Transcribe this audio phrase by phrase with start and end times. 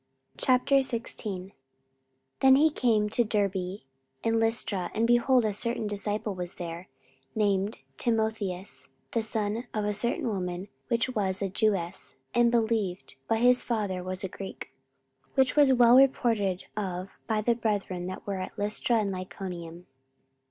[0.39, 1.51] 44:016:001
[2.39, 3.81] Then came he to Derbe
[4.23, 6.87] and Lystra: and, behold, a certain disciple was there,
[7.35, 13.41] named Timotheus, the son of a certain woman, which was a Jewess, and believed; but
[13.41, 14.71] his father was a Greek:
[15.37, 19.85] 44:016:002 Which was well reported of by the brethren that were at Lystra and Iconium.